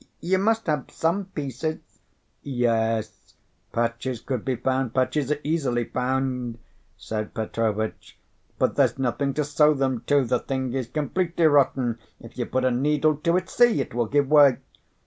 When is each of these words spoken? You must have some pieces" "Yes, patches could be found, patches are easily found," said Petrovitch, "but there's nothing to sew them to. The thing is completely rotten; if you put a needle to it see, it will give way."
You 0.21 0.39
must 0.39 0.65
have 0.65 0.89
some 0.89 1.25
pieces" 1.25 1.77
"Yes, 2.41 3.35
patches 3.71 4.19
could 4.19 4.43
be 4.43 4.55
found, 4.55 4.95
patches 4.95 5.31
are 5.31 5.37
easily 5.43 5.83
found," 5.85 6.57
said 6.97 7.35
Petrovitch, 7.35 8.17
"but 8.57 8.75
there's 8.75 8.97
nothing 8.97 9.35
to 9.35 9.45
sew 9.45 9.75
them 9.75 10.01
to. 10.07 10.25
The 10.25 10.39
thing 10.39 10.73
is 10.73 10.87
completely 10.87 11.45
rotten; 11.45 11.99
if 12.19 12.35
you 12.35 12.47
put 12.47 12.65
a 12.65 12.71
needle 12.71 13.15
to 13.17 13.37
it 13.37 13.47
see, 13.47 13.79
it 13.79 13.93
will 13.93 14.07
give 14.07 14.27
way." 14.31 14.57